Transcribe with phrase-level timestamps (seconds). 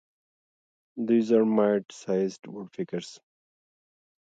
[0.97, 3.19] These are mid-sized woodpeckers.